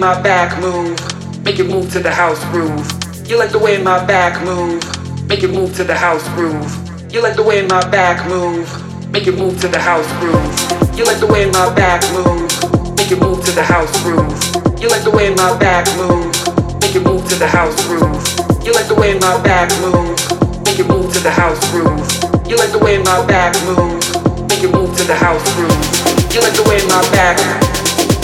my 0.00 0.18
back 0.22 0.58
move, 0.62 0.96
make 1.44 1.58
it 1.58 1.68
move 1.68 1.92
to 1.92 2.00
the 2.00 2.10
house 2.10 2.42
groove. 2.46 2.88
You 3.28 3.36
like 3.36 3.50
the 3.50 3.58
way 3.58 3.76
my 3.82 4.02
back 4.06 4.42
move, 4.42 4.80
make 5.28 5.42
it 5.42 5.50
move 5.50 5.76
to 5.76 5.84
the 5.84 5.94
house 5.94 6.26
groove. 6.30 7.12
You 7.12 7.20
like 7.22 7.36
the 7.36 7.42
way 7.42 7.66
my 7.66 7.86
back 7.90 8.26
move, 8.26 8.64
make 9.12 9.26
it 9.26 9.36
move 9.36 9.60
to 9.60 9.68
the 9.68 9.78
house 9.78 10.08
groove. 10.18 10.96
You 10.96 11.04
like 11.04 11.20
the 11.20 11.26
way 11.26 11.50
my 11.50 11.68
back 11.74 12.00
move, 12.16 12.48
make 12.96 13.12
it 13.12 13.20
move 13.20 13.44
to 13.44 13.52
the 13.52 13.62
house 13.62 13.92
groove. 14.00 14.32
You 14.80 14.88
like 14.88 15.04
the 15.04 15.10
way 15.10 15.34
my 15.34 15.52
back 15.58 15.84
move, 16.00 16.32
make 16.80 16.96
it 16.96 17.04
move 17.04 17.28
to 17.28 17.36
the 17.36 17.46
house 17.46 17.76
groove. 17.84 18.64
You 18.64 18.72
like 18.72 18.88
the 18.88 18.96
way 18.96 19.18
my 19.20 19.36
back 19.44 19.68
move, 19.84 20.16
make 20.64 20.78
it 20.80 20.88
move 20.88 21.12
to 21.12 21.20
the 21.20 21.30
house 21.30 21.60
groove. 21.70 22.08
You 22.48 22.56
like 22.56 22.72
the 22.72 22.80
way 22.80 22.96
my 23.04 23.20
back 23.28 23.52
move, 23.68 24.00
make 24.48 24.64
it 24.64 24.72
move 24.72 24.96
to 24.96 25.04
the 25.04 25.14
house 25.14 25.44
groove. 25.52 26.32
You 26.32 26.40
like 26.40 26.56
the 26.56 26.64
way 26.64 26.80
my 26.88 27.04
back, 27.12 27.36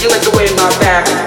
you 0.01 0.09
like 0.09 0.25
the 0.25 0.33
way 0.33 0.49
my 0.57 0.73
back 0.81 1.26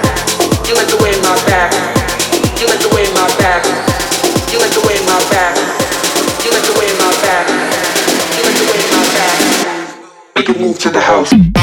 to 10.80 10.88
the 10.88 11.00
house. 11.00 11.59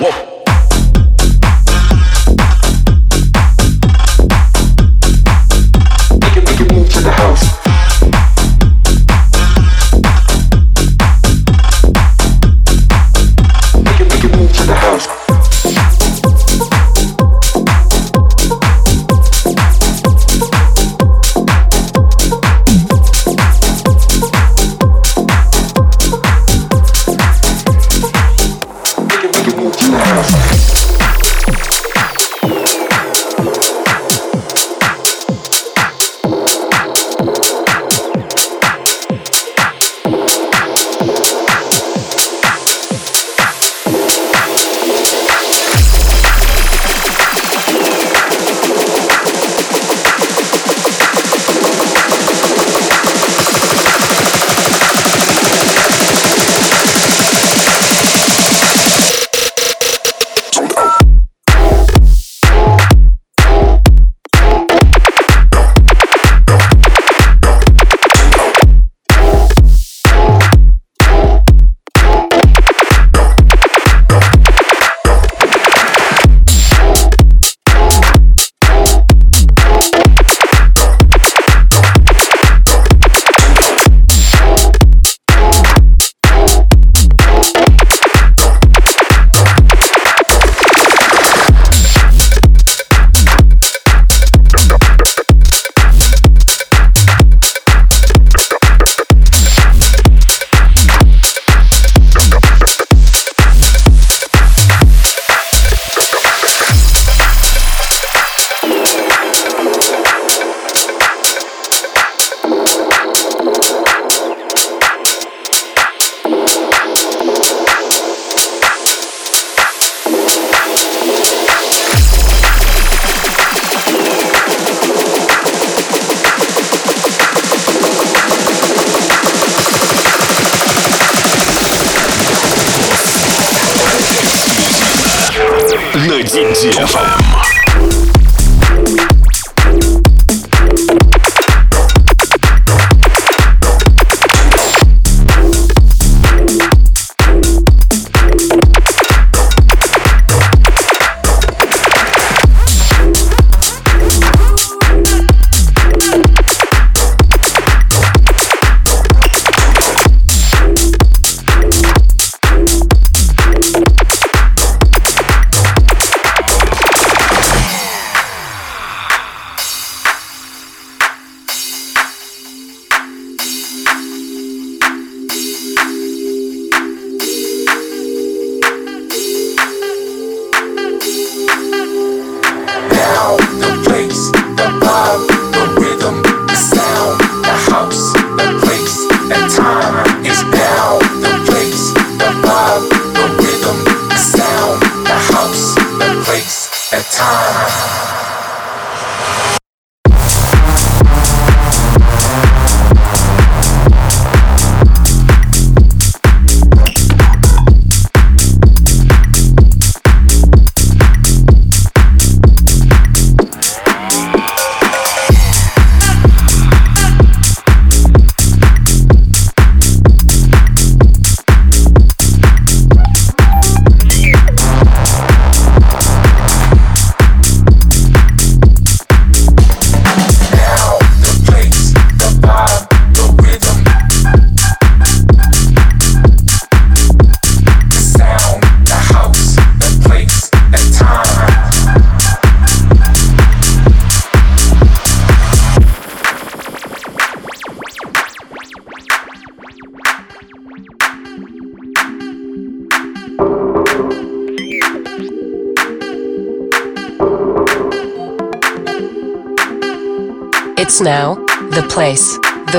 Whoa. 0.00 0.29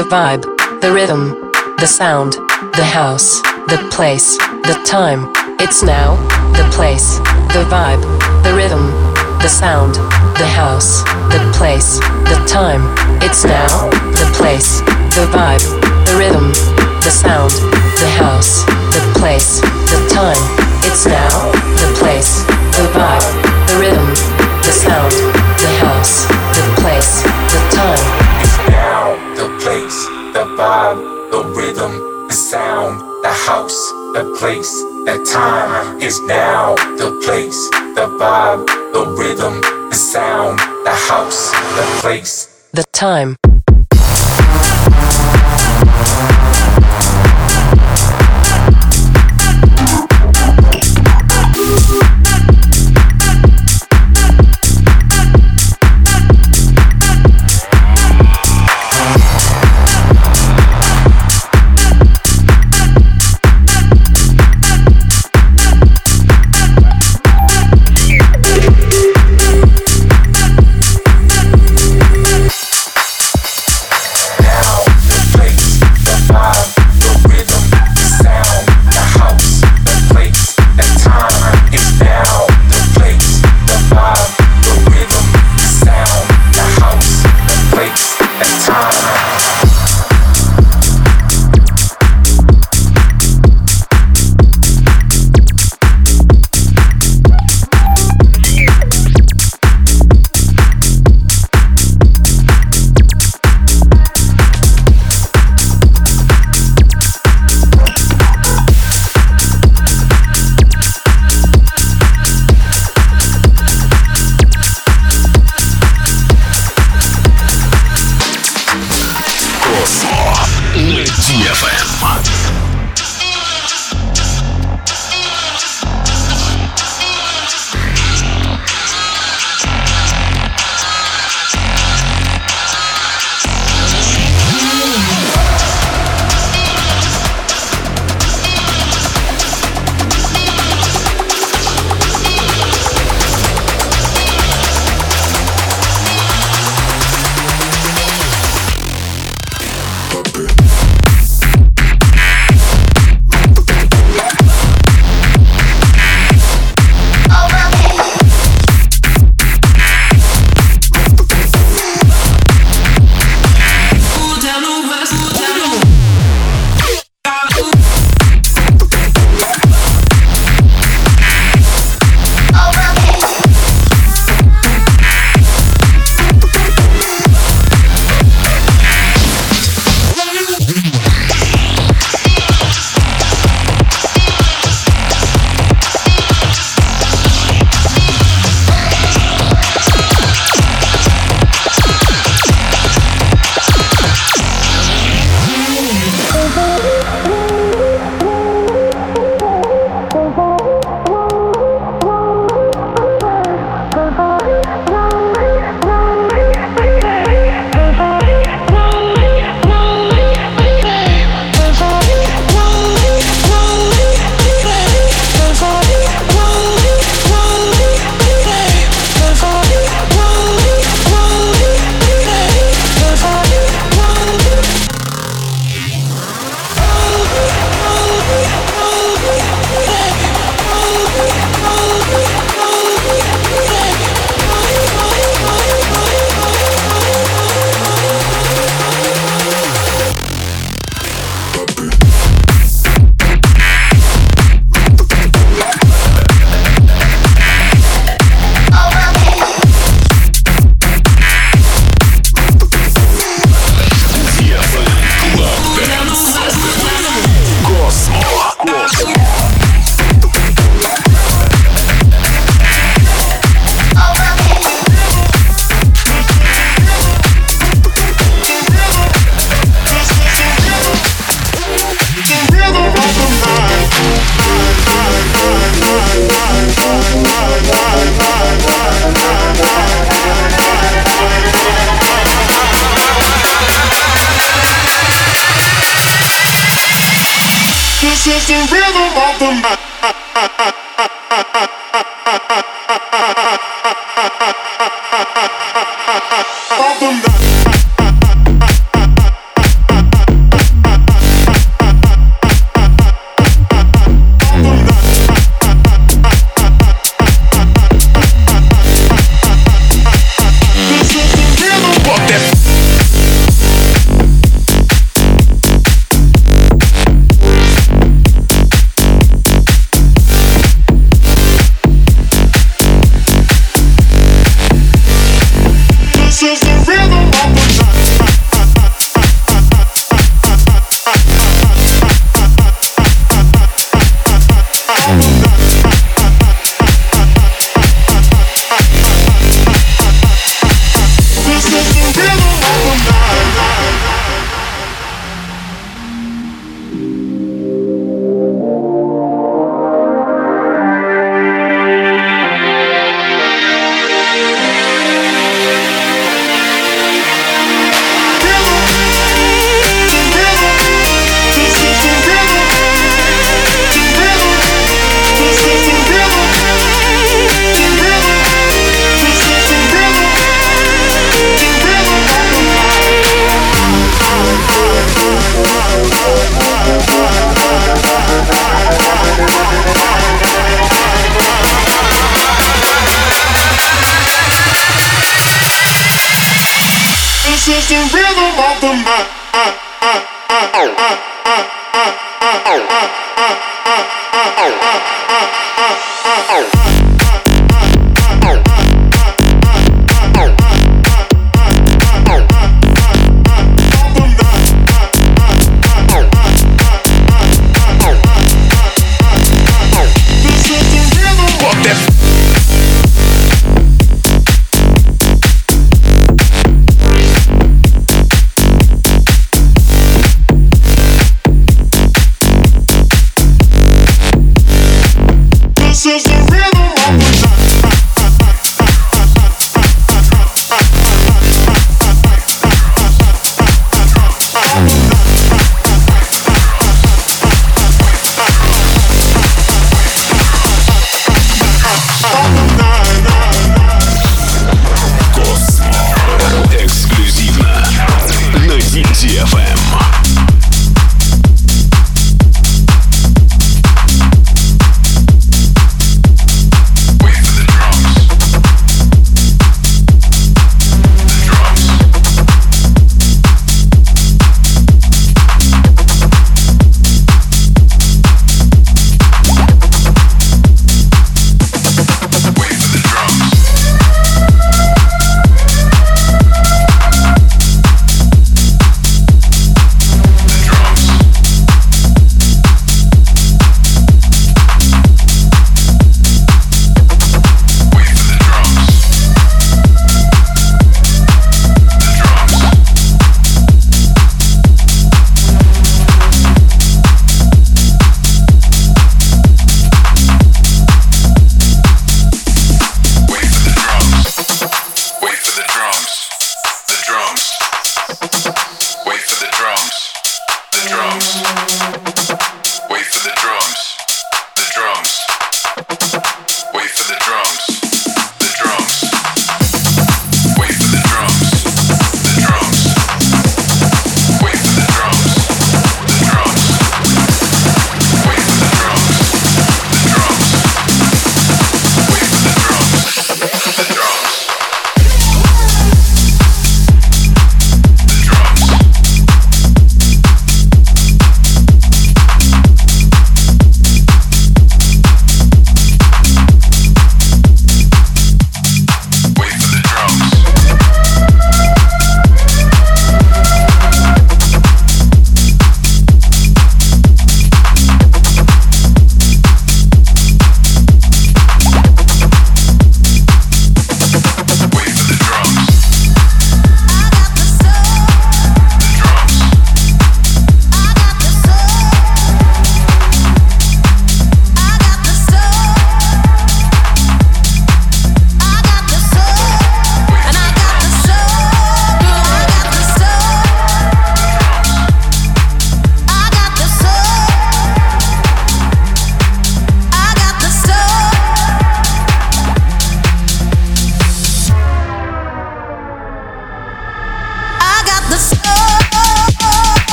The 0.00 0.08
vibe, 0.08 0.42
the 0.80 0.90
rhythm, 0.90 1.52
the 1.76 1.86
sound, 1.86 2.32
the 2.72 2.84
house, 2.84 3.42
the 3.68 3.76
place, 3.92 4.38
the 4.64 4.80
time. 4.86 5.30
It's 5.60 5.82
now, 5.82 6.16
the 6.56 6.64
place, 6.72 7.18
the 7.52 7.68
vibe, 7.68 8.00
the 8.42 8.54
rhythm, 8.54 8.86
the 9.44 9.48
sound, 9.48 9.96
the 10.40 10.46
house, 10.46 11.02
the 11.28 11.52
place, 11.52 11.98
the 12.32 12.40
time. 12.48 12.80
It's 13.20 13.44
now, 13.44 13.90
the 14.16 14.30
place, 14.32 14.80
the 15.16 15.28
vibe, 15.36 15.60
the 16.06 16.16
rhythm, 16.16 16.48
the 17.04 17.10
sound, 17.10 17.52
the 18.00 18.08
house, 18.16 18.64
the 18.96 19.02
place, 19.20 19.60
the 19.60 20.00
time. 20.08 20.40
It's 20.88 21.04
now, 21.04 21.52
the 21.76 21.94
place, 22.00 22.42
the 22.72 22.88
vibe, 22.96 23.39
place, 34.40 34.72
the 35.04 35.22
time. 35.30 36.00
Is 36.00 36.18
now 36.22 36.74
the 36.96 37.10
place, 37.22 37.60
the 37.94 38.06
vibe, 38.18 38.66
the 38.94 39.04
rhythm, 39.18 39.60
the 39.90 39.94
sound, 39.94 40.58
the 40.86 40.96
house, 41.08 41.50
the 41.76 41.84
place, 42.00 42.48
the 42.72 42.84
time. 42.90 43.36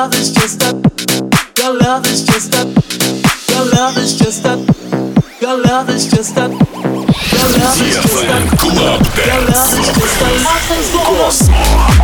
love 0.00 0.14
is 0.14 0.32
just 0.32 0.62
a. 0.62 0.72
Your 1.58 1.74
love 1.74 2.06
is 2.06 2.24
just 2.24 2.54
a. 2.54 2.64
Your 3.52 3.66
love 3.66 3.98
is 3.98 4.16
just 4.18 4.46
a. 4.46 4.56
Your 5.42 5.58
love 5.62 5.90
is 5.90 6.08
just 6.08 6.38
a. 6.38 6.48
Your 6.48 6.48
love 6.48 7.10
is 7.10 7.36
just 7.36 7.36
a. 7.36 7.36
Your 7.36 7.48
love 7.60 7.80
is 7.84 7.96
just 8.00 8.24
a. 8.24 9.28
Your 9.28 9.42
love 9.52 9.74
is 10.72 10.88
just 11.28 11.50
a. 11.96 11.99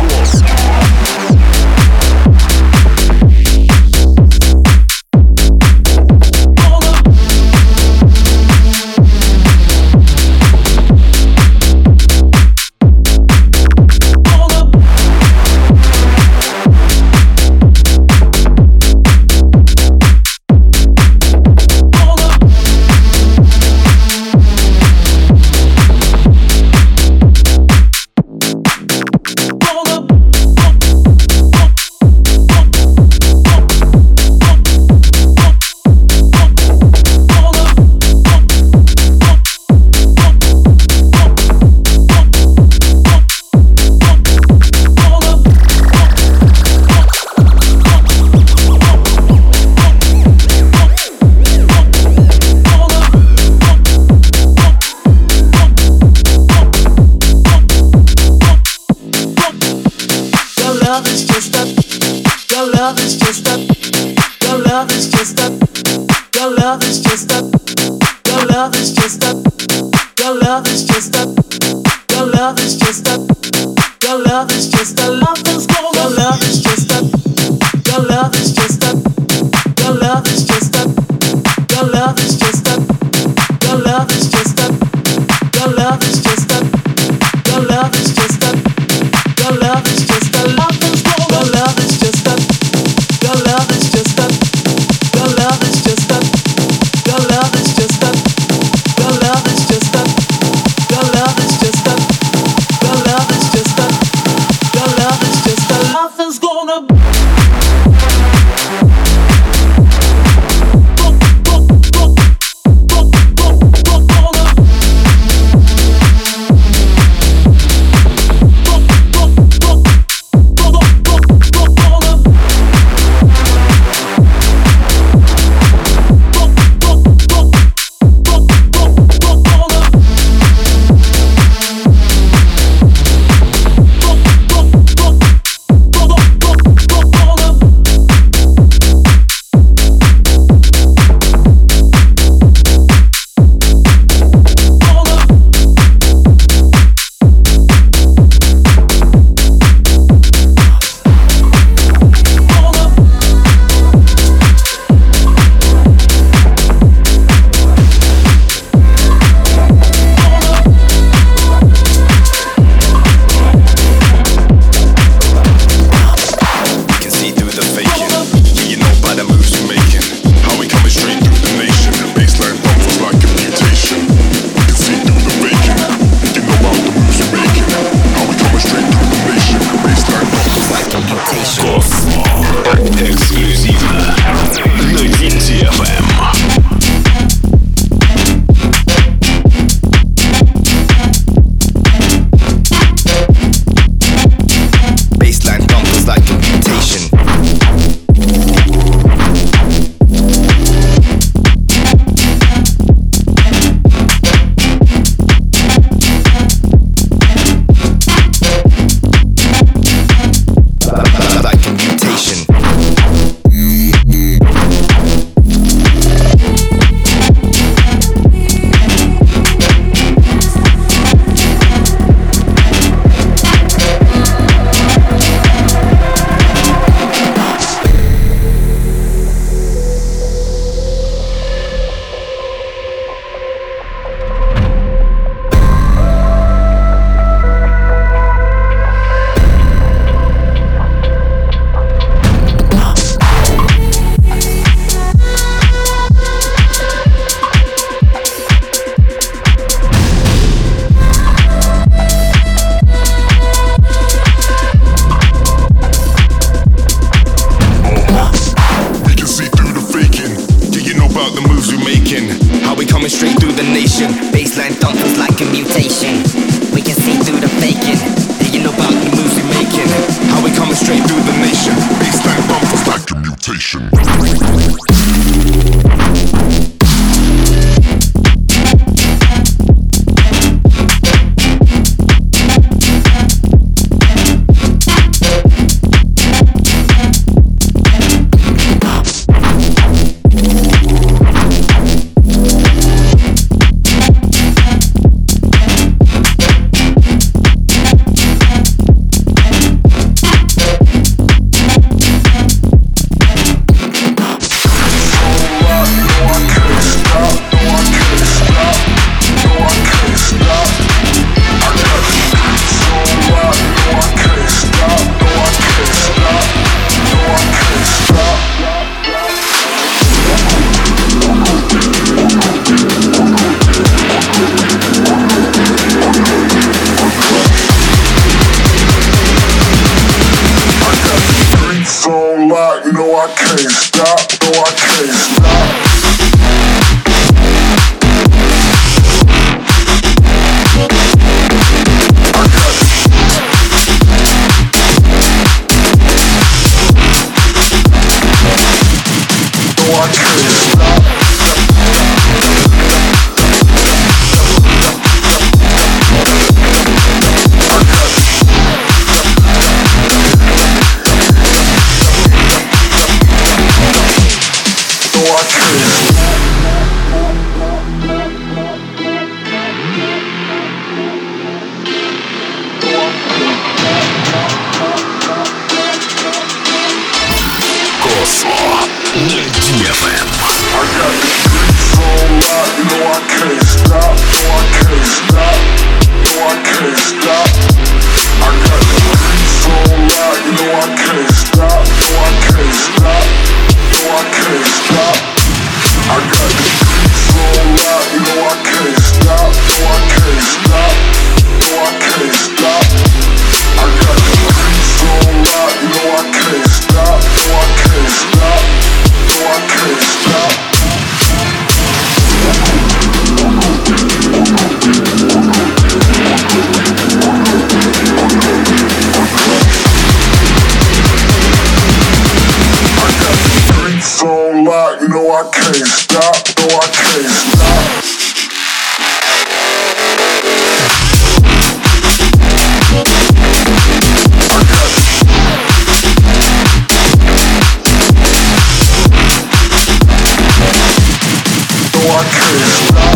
are 442.17 442.23
true. 442.31 443.06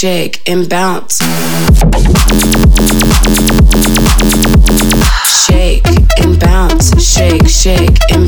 shake, 0.00 0.40
and 0.48 0.66
bounce. 0.66 1.18
Shake 5.44 5.86
and 6.22 6.40
bounce, 6.40 7.04
shake, 7.04 7.46
shake 7.46 7.98
and 8.10 8.19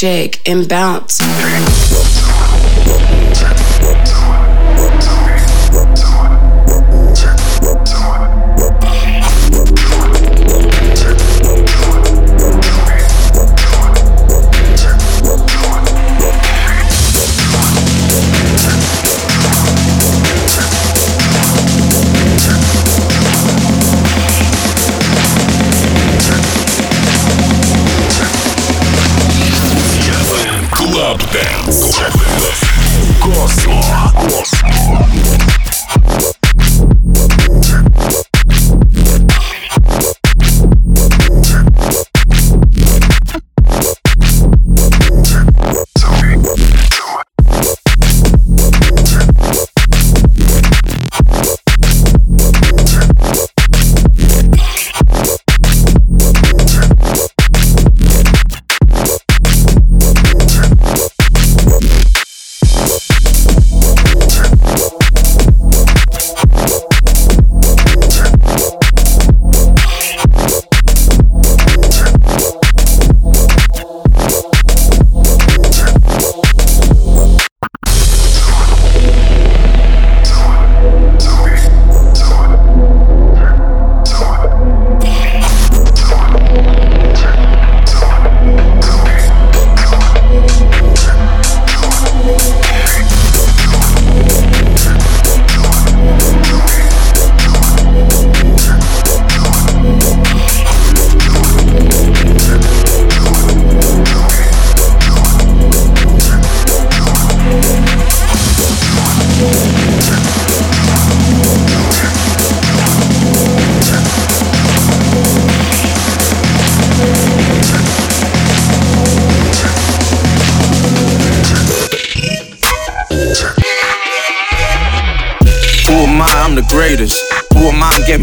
shake 0.00 0.40
and 0.48 0.66
bounce. 0.66 1.89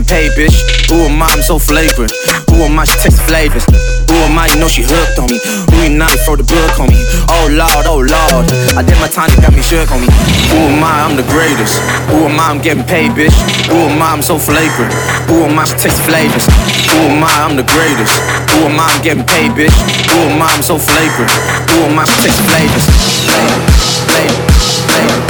Paid, 0.08 0.32
bitch. 0.40 0.56
Who 0.88 1.12
am 1.12 1.22
I? 1.22 1.28
I'm 1.28 1.44
so 1.44 1.60
flagrant. 1.60 2.12
Who 2.50 2.64
am 2.64 2.80
I? 2.80 2.88
She 2.88 2.98
takes 3.04 3.20
flavors. 3.20 3.68
Who 4.08 4.16
am 4.24 4.40
I? 4.40 4.48
You 4.48 4.58
know 4.64 4.72
she 4.72 4.82
hooked 4.88 5.20
on 5.20 5.28
me. 5.28 5.38
Who 5.44 5.84
you 5.84 5.94
not? 5.94 6.16
Throw 6.24 6.40
the 6.40 6.48
book 6.48 6.80
on 6.80 6.88
me. 6.88 7.04
Oh 7.28 7.52
lord, 7.52 7.86
oh 7.86 8.02
lord. 8.02 8.46
I 8.80 8.82
did 8.82 8.96
my 9.04 9.12
time, 9.12 9.30
they 9.36 9.44
got 9.44 9.54
me 9.54 9.62
shook 9.62 9.92
on 9.92 10.00
me. 10.00 10.08
Who 10.50 10.60
am 10.72 10.84
I? 10.84 11.04
I'm 11.04 11.20
the 11.20 11.28
greatest. 11.28 11.84
Who 12.08 12.26
am 12.26 12.40
I? 12.40 12.50
I'm 12.50 12.64
getting 12.64 12.88
paid, 12.88 13.12
bitch. 13.12 13.36
Who 13.68 13.76
am 13.76 14.02
I? 14.02 14.16
I'm 14.16 14.24
so 14.24 14.40
flagrant. 14.40 14.96
Who 15.28 15.44
am 15.44 15.60
I? 15.60 15.68
She 15.68 15.76
takes 15.76 16.00
flavors. 16.00 16.48
Who 16.96 17.12
am 17.12 17.24
I? 17.24 17.32
I'm 17.44 17.60
the 17.60 17.68
greatest. 17.68 18.16
Who 18.56 18.72
am 18.72 18.80
I? 18.80 18.88
I'm 18.88 19.04
getting 19.04 19.28
paid, 19.28 19.52
bitch. 19.52 19.76
Who 20.16 20.20
am 20.32 20.42
I? 20.42 20.48
I'm 20.56 20.64
so 20.64 20.80
flagrant. 20.80 21.32
Who 21.76 21.84
am 21.84 22.00
I? 22.00 22.08
She 22.08 22.32
takes 22.32 22.40
flavors. 22.48 22.86
Flavor, 23.28 23.60
flavor, 24.08 24.40
flavor, 24.88 24.88
flavor, 24.88 25.27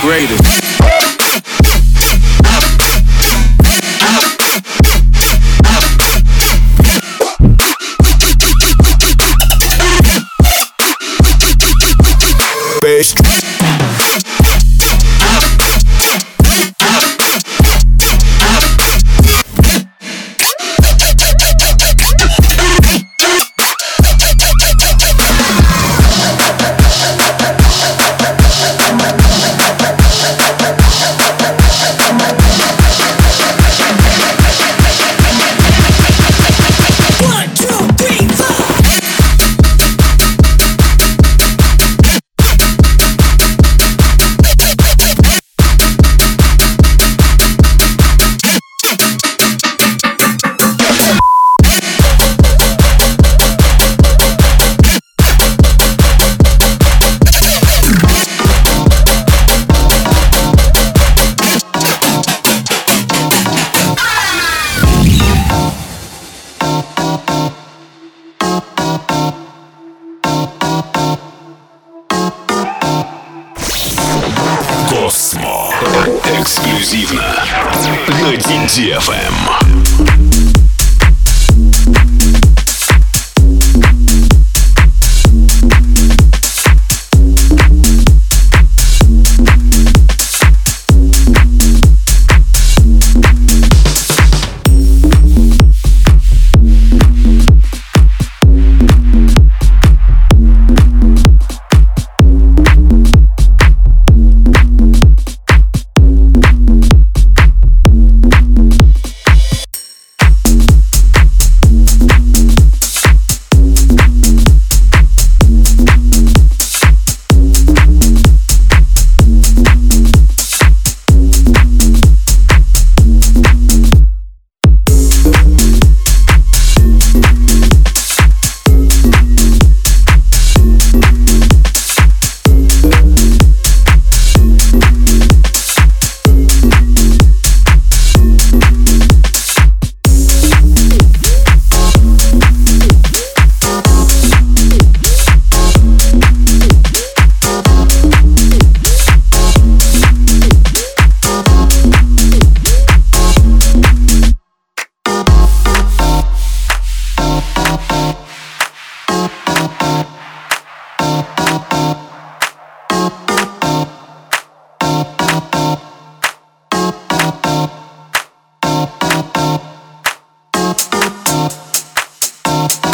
greatest. 0.00 0.67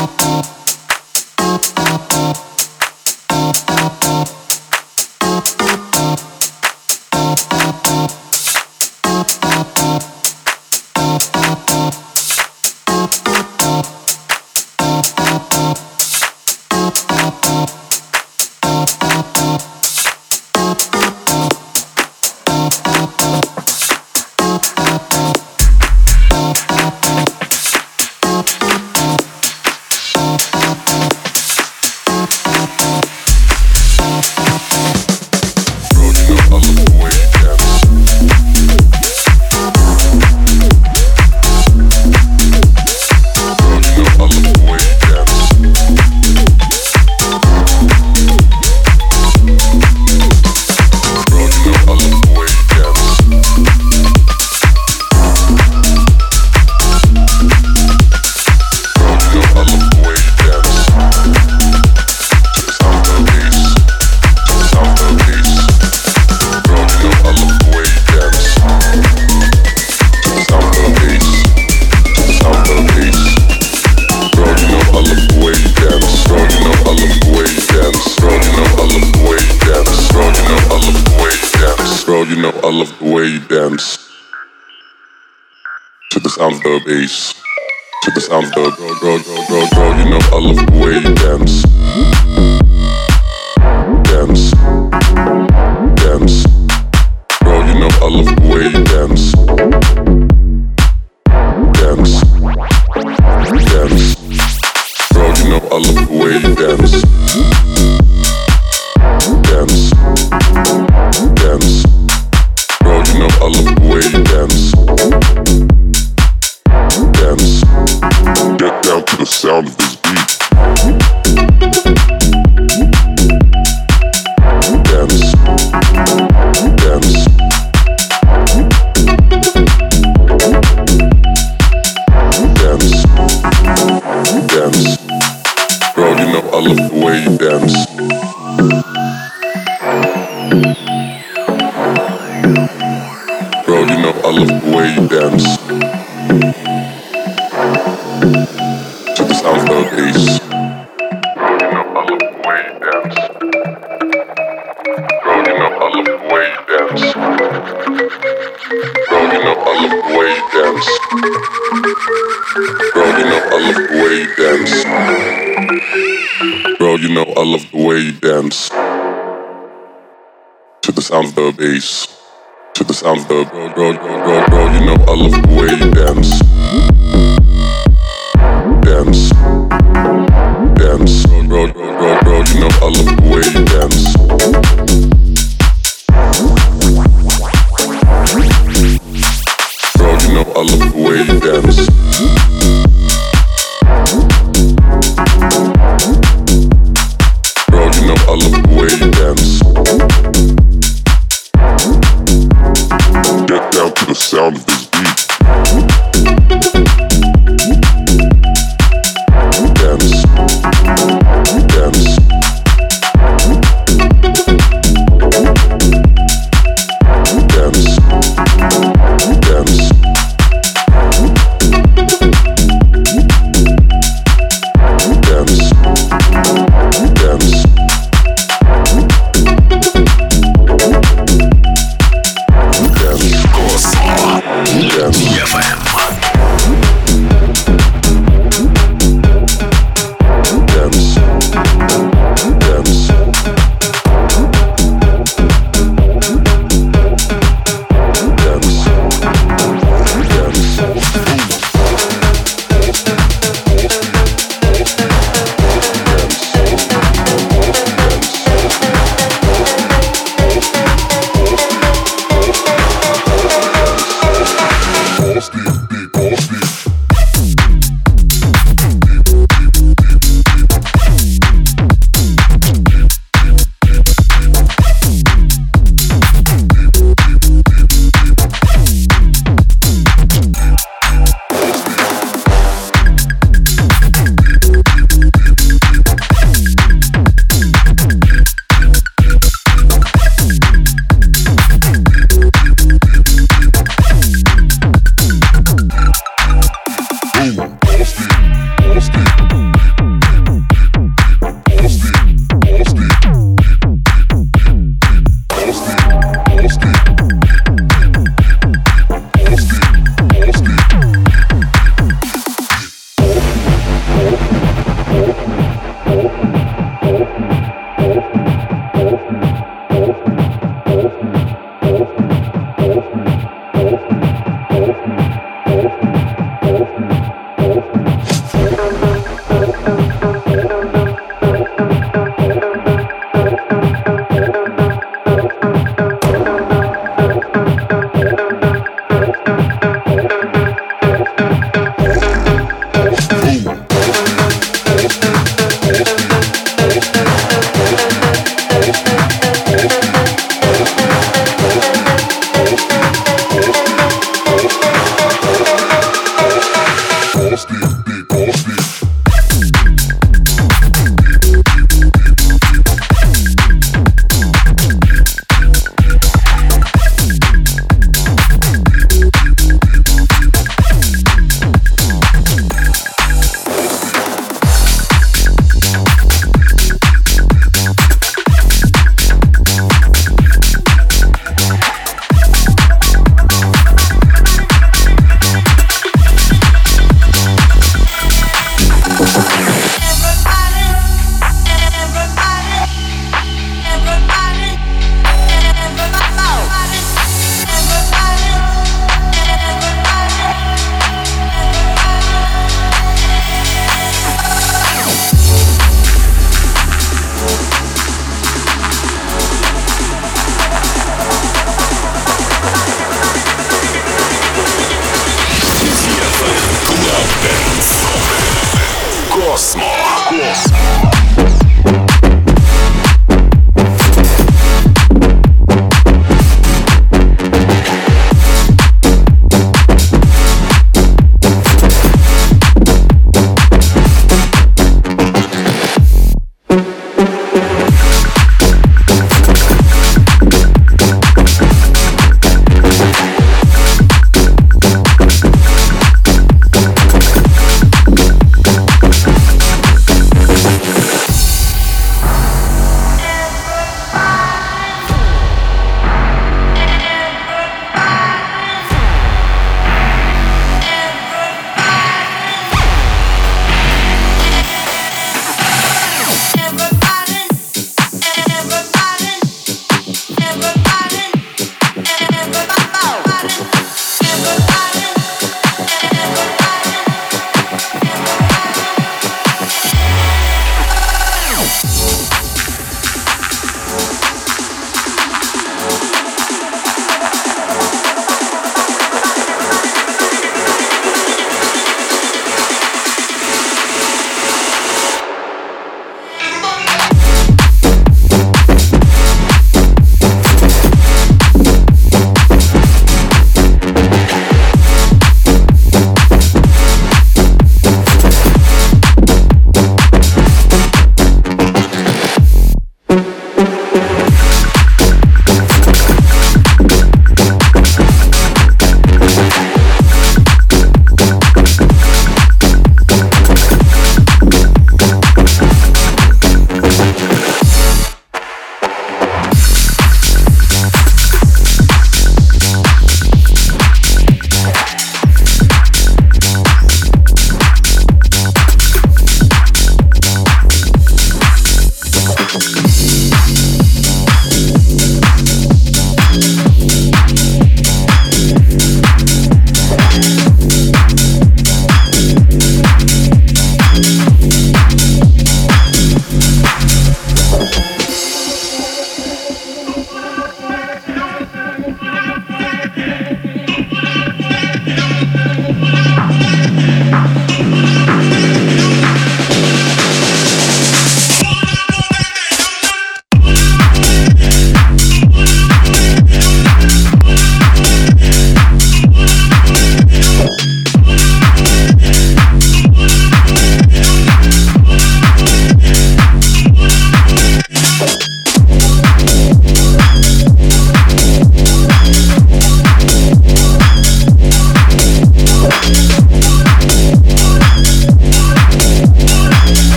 Bro, 0.00 0.06